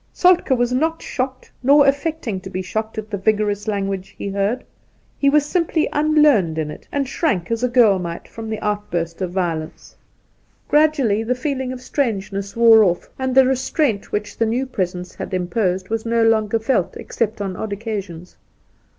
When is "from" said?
8.27-8.49